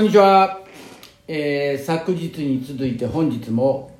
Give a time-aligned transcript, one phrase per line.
[0.00, 0.60] こんにちは、
[1.28, 3.94] えー昨日に続いて本日も、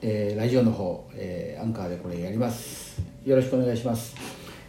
[0.00, 3.02] えーラジオの方、えーアンカーでこれやります。
[3.22, 4.16] よろしくお願いします。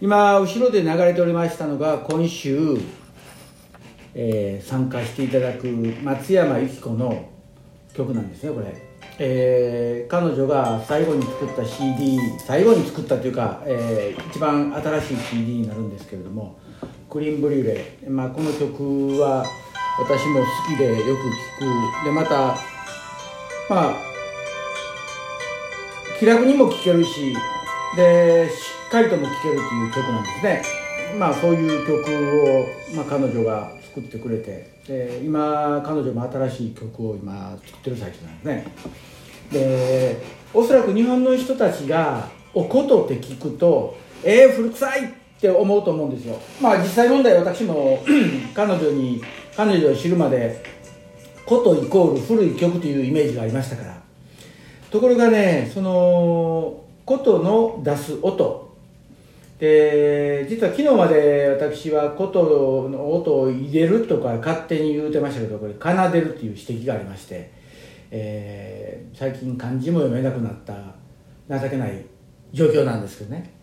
[0.01, 2.77] 今後ろで流れておりましたのが今週、
[4.13, 5.67] えー参加していただく
[6.03, 7.29] 松山由紀子の
[7.93, 8.75] 曲なんですねこれ、
[9.19, 16.59] えー彼女が最後に作った CD 最後に作ったというか、えー一番新しい CD になるんですけれども
[17.09, 19.45] 「クリーンブリュレ」まあ、この曲は
[19.99, 21.65] 私も好きでよく聴
[22.01, 22.05] く。
[22.05, 22.57] でまた
[23.69, 23.95] まあ
[26.19, 27.35] 気楽にも聴けるし
[27.95, 28.53] でし
[28.87, 30.63] っかりとも聴けるという曲なんですね。
[31.17, 38.65] まあそういう曲を、まあ、彼女が作ってくれてで今彼女も新しい曲を今作ってる最中なんですね。
[39.51, 40.21] で
[40.53, 45.05] おそらく日本の人たちが「おこと」って聞くと「えー、古臭い!」
[45.37, 46.39] って思うと思うんですよ。
[46.61, 48.03] まあ実際問題私も
[48.55, 49.21] 彼女に
[49.57, 50.63] 彼女を知るまで
[51.43, 53.97] 「こと」イコール古い曲というイメージがありましたから。
[54.91, 58.67] ところがねその琴の出す音。
[59.59, 67.49] で実は昨日まで私は琴の音を入れるとか勝手に言うてましたけどこれ奏でるっていう指摘がありまして、
[68.11, 70.75] えー最近漢字も読めなくなった
[71.59, 72.05] 情けない
[72.53, 73.56] 状況なんですけどね。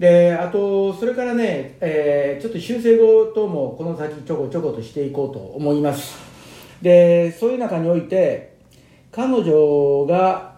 [0.00, 6.16] であとそれからね、えーちょっと修正後ともこの先ちょこちょことしていこうと思います。
[6.80, 8.56] でそういう中において
[9.12, 10.54] 彼女が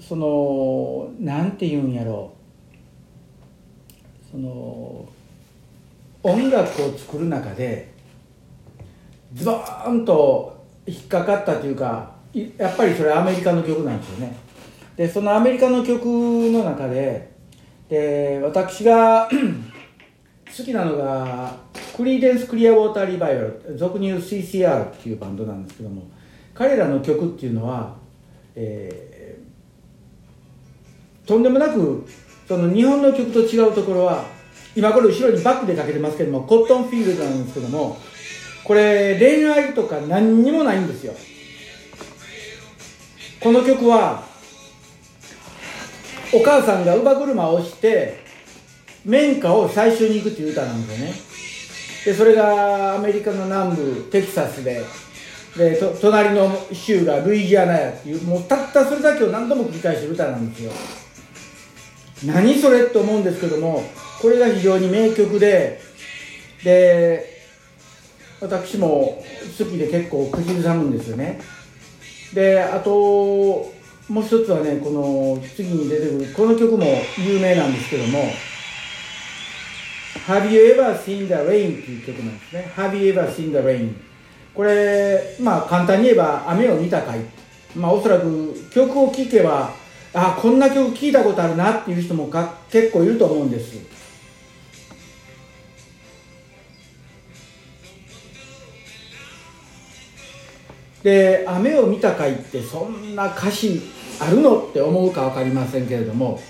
[0.00, 4.30] そのなんて言うんやろう。
[4.32, 5.08] その
[6.24, 7.92] 音楽を作る中で
[9.32, 12.16] ズボーンと引っかかったというか
[12.58, 14.36] やっぱりそれアメリカの曲なんですよね。
[14.96, 17.33] でそのアメリカの曲の中で
[17.94, 19.28] で私が
[20.56, 21.56] 好きなのが
[21.96, 26.02] クリーデンス・クリアウォーター・リバイバル俗に言う CCR っていうバンドなんですけども
[26.54, 27.96] 彼らの曲っていうのは、
[28.54, 29.14] えー
[31.26, 32.06] とんでもなく
[32.46, 34.24] その日本の曲と違うところは
[34.76, 37.96] 今これ後ろにバックでかけてますけどもコットンフィールドなんですけども
[38.62, 41.14] これ恋愛とか何にもないんですよ。
[43.40, 44.24] この曲は
[46.34, 48.18] お母さんが乳母車を押して
[49.04, 51.14] 綿花を採集に行くっていう歌なんですよね。
[52.06, 54.82] でそれがアメリカの南部テキサスで。
[55.56, 60.72] で隣の州がルイジアナやっていうもうたったそれだけを何度も繰り返してる歌なんですよ。
[62.26, 63.84] 何それって思うんですけども
[64.20, 65.80] これが非常に名曲で
[66.64, 67.24] で
[68.40, 69.22] 私も
[69.56, 71.40] 好きで結構口ずさむんですよね。
[72.32, 73.72] であと
[74.08, 76.84] もう一つはねこの次に出てくるこの曲も
[77.18, 78.24] 有名なんですけども
[80.26, 83.94] 「Have You Ever Seen the Rain」っていう曲なんですね「Have You Ever Seen the Rain」
[84.54, 87.20] これまあ簡単に言えば「雨を見たかい」
[87.74, 89.72] まあおそらく曲を聴けば
[90.12, 93.93] あこんな曲聴いたことあるなっていう人もか結構いると思うんです。
[101.04, 103.80] で「雨を見たかい」ってそんな歌詞
[104.18, 106.40] あるのって思うか分かりませんけれども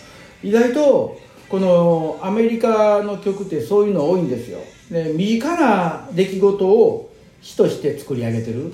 [0.42, 4.58] 意外とこのアメリカの曲ってそういうの多いんですよ。
[4.90, 7.10] で身近な出来事を
[7.42, 8.72] 詩として作り上げてる。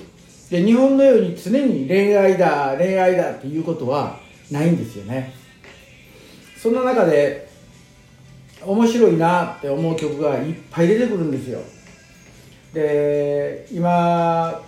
[0.49, 4.19] で日本のように常に恋愛だ恋愛だっていうことは
[4.51, 5.33] ないんですよね。
[6.61, 7.47] そんな中で
[8.63, 11.59] 面白いなって思う曲がいっぱい出てくるんですよ。
[12.73, 14.61] で今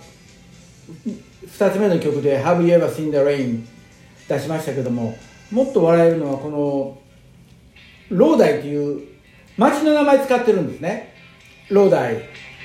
[1.58, 3.64] 2つ目の曲で「Have You Ever Seen the Rain」
[4.28, 5.16] 出しましたけども
[5.50, 6.98] もっと笑えるのはこの
[8.10, 9.00] ローダイっていう
[9.56, 11.14] 町の名前使ってるんですね。
[11.70, 12.20] ローダイ。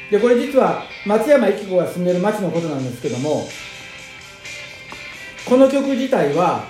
[0.09, 3.47] でこれ実は松山由紀子が住んでる町のことなんですけども
[5.45, 6.65] この曲自体は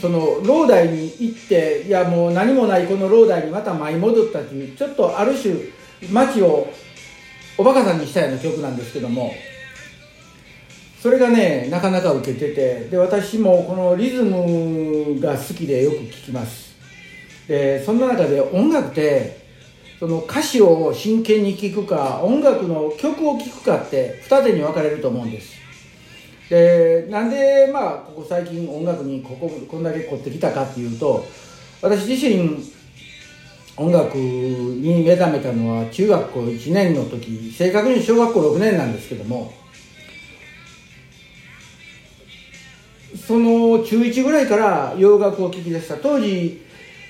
[0.00, 5.54] そのローダイに行っていやもう何もないこのローダイにまた舞い戻ったというちょっとある種
[6.12, 6.68] 街を
[7.58, 9.32] おバカさんにしたような曲なんですけども
[11.00, 16.74] それがねなかなか受けててで私もこのリズムが好きでよく聴きます。
[17.46, 19.46] でそんな中で音楽って
[20.00, 25.54] その歌詞を真剣に聴くか音楽の曲を聴くかって二手に分かれると思うんです。
[26.50, 31.24] でなんでまあここ最近音楽にこここんだけ凝ってきたかっていうと
[31.82, 32.62] 私自身
[33.76, 39.52] 音楽に目覚めたのは中学校1年の時正確に小学校6年なんですけども
[43.26, 45.96] その中1ぐらいから洋楽を聴き出した。
[45.96, 46.62] 当時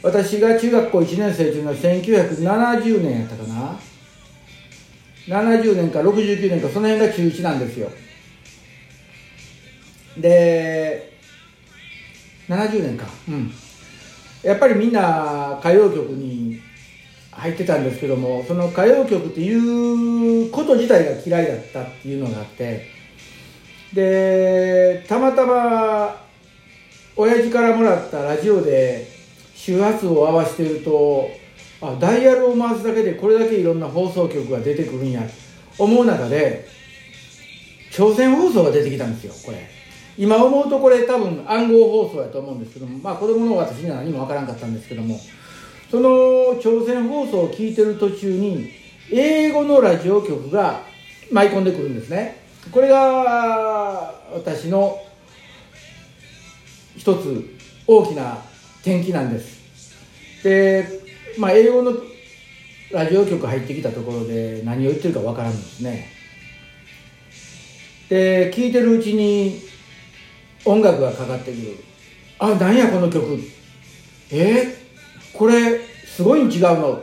[0.02, 3.78] 私が中学校1年生というのは1970年やったかな。
[5.26, 7.90] 70年か69年かその辺が中1なんですよ。
[10.16, 11.12] で
[12.48, 13.06] 70年か。
[13.28, 13.52] うん。
[14.46, 16.60] やっぱりみんな歌謡曲に
[17.32, 22.86] 入ってたんですけどもその歌謡曲っていうこと自体が嫌いだったっていうのがあって
[23.92, 26.22] でたまたま
[27.16, 29.08] 親父からもらったラジオで
[29.56, 31.28] 周波数を合わせてると
[31.82, 35.22] あダイヤルを回すだけでこれだけいろんな放送局が出てくるんや
[35.76, 36.68] 思う中で
[37.90, 39.75] 朝鮮放送が出てきたんですよこれ。
[40.18, 45.18] 今思うとこれ多分暗号放送やと思うんですけどもまあ子供の私には何もわからんかったんですけども
[45.90, 48.70] その朝鮮放送を聞いてる途中に
[49.12, 50.82] 英語のラジオ局が
[51.30, 52.44] 舞い込んでくるんですね。
[52.72, 54.98] これが私の
[56.96, 58.38] 一つ大きな
[58.80, 60.42] 転機なんです。
[60.42, 60.88] で
[61.38, 61.92] まあ英語の
[62.90, 66.08] ラジオ局入ってきたところで何を言ってるかわからんんですね。
[68.08, 69.60] で聞いてるうちに
[70.66, 71.76] 音楽がかかってくる
[72.38, 73.38] あなんやこの曲。
[74.30, 74.76] え
[75.32, 77.02] これすごいに違うの。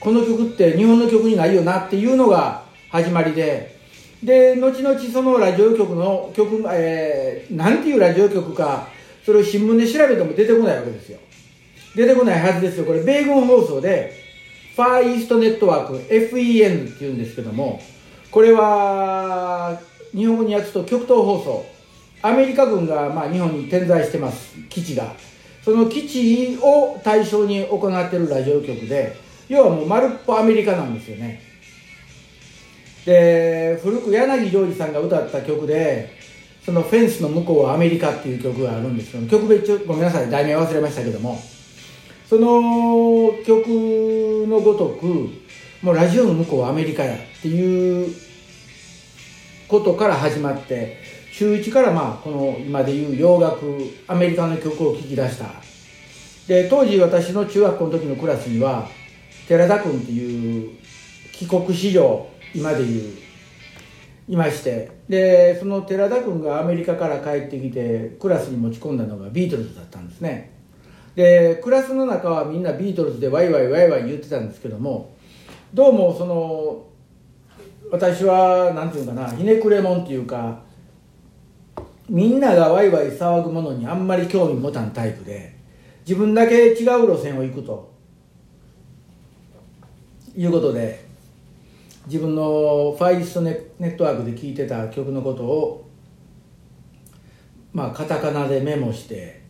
[0.00, 3.78] この曲って日本の曲にないよなっていうのが始まりで。
[4.22, 8.88] で後々そのラジオ局の曲、えー、なんていうラジオ局か
[9.24, 11.18] それを新聞で調べても出てこないわけですよ。
[11.96, 12.84] 出てこないはずですよ。
[12.84, 14.12] これ米軍放送で
[14.76, 17.80] ファーイーストネットワーク FEN っていうんですけども
[18.30, 19.80] これは
[20.12, 21.69] 日本語に訳すと極東放送。
[22.22, 25.14] アメリカ軍がまあ日本に点在してます基地が。
[25.64, 29.14] その基地を対象に行っているラジオ局で
[29.46, 31.42] 要はもう丸っぽアメリカなんですよね。
[33.04, 36.12] で古く柳ジョージさんが歌った曲で
[36.64, 41.40] 「そのフェンスの向こうはアメリカ」っていう曲があるんですけど曲名ちょごめんなさい題名忘れましたけども。
[42.30, 43.66] その曲
[44.48, 45.04] のごとく
[45.82, 48.14] もうラジオの向こうはアメリカやっていう
[49.66, 50.98] ことから始まって
[51.40, 53.64] 中1からまあこの今でいう洋楽
[54.06, 55.46] アメリカの曲を聴き出した。
[56.46, 58.86] で当時私の中学校の時のクラスには
[59.48, 60.76] 寺田君っていう
[61.32, 63.18] 帰国子女今でいう
[64.28, 64.90] いまして。
[65.08, 70.52] でその寺田君がアメリカから帰ってきてクラスに持ち込んだのがビートルズだったんですね。
[71.16, 75.16] でクラスの中はみんなビートルズでワイワイワイワイ言ってたんですけども
[75.72, 76.84] どうもその
[77.90, 80.68] 私は何て言うかなひねくれもんっていうか
[82.10, 85.54] みんながワイワイ騒ぐものにあんまり興味持たんタイプで
[86.00, 87.94] 自分だけ違う路線を行くと
[90.36, 91.04] いうことで
[92.06, 95.88] 自分のファイリストネットワークで聴いてた曲のことを
[97.72, 99.42] まあカタカナでメモして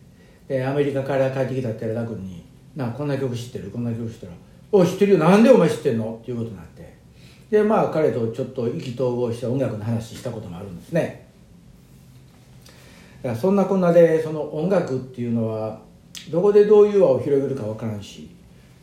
[0.47, 3.71] でアメリカから帰ってきた寺田君に「なこんな曲知ってる？
[3.71, 4.33] こんな曲知ってる」
[4.71, 5.17] 「お知ってるよ。
[5.17, 6.93] なんでお前知ってんの?」っていうことになって。
[7.49, 11.30] でまあ彼とちょっと意気投合して音楽の話したこともあるんですね。
[13.35, 15.79] そんなこんなでその音楽っていうのは
[16.31, 18.29] どこでどういう輪を広げるか分からんし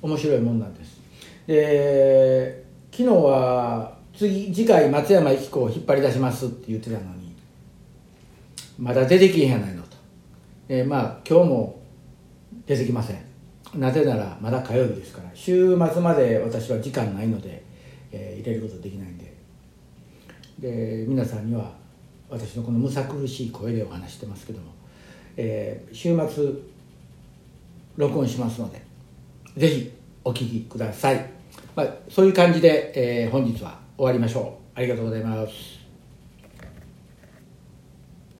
[0.00, 1.00] 面白いもんなんです。
[1.46, 7.34] で昨日は次次回松山由紀子を引っ張り出しますって言ってたのに
[8.78, 9.96] まだ出てきへんやないのと。
[10.68, 11.80] でまあ今日も
[12.66, 13.24] 出てきません。
[13.74, 17.62] なぜならまだ火曜日ですから週末まで私は時間ないので、
[18.12, 19.36] えー、入れることできないんで。
[20.58, 21.77] で皆さんには
[22.30, 24.72] 私のこのむさ苦しい声でお話してますけども、
[25.36, 26.44] えー、週末
[27.96, 28.82] 録音しますので
[29.56, 29.92] ぜひ
[30.24, 31.30] お聴きください、
[31.74, 32.92] まあ、そういう感じで、
[33.24, 34.78] えー、本日は終わりましょう。
[34.78, 35.77] ありがとうございます。